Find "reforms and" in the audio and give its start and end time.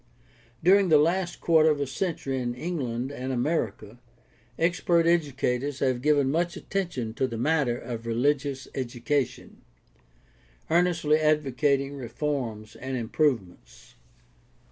11.93-12.97